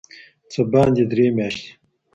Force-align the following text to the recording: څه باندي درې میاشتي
څه 0.51 0.61
باندي 0.71 1.03
درې 1.11 1.27
میاشتي 1.35 1.71